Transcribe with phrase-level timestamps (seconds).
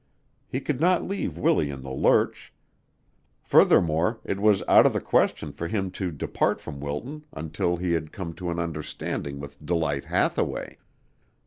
[0.47, 2.51] He could not leave Willie in the lurch.
[3.43, 7.91] Furthermore, it was out of the question for him to depart from Wilton until he
[7.91, 10.79] had come to an understanding with Delight Hathaway.